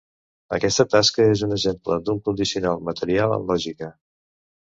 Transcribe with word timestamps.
Aquesta 0.55 0.85
tasca 0.93 1.25
és 1.33 1.43
un 1.47 1.53
exemple 1.57 1.99
d'un 2.07 2.23
condicional 2.29 2.81
material 2.89 3.35
en 3.37 3.47
lògica. 3.51 3.93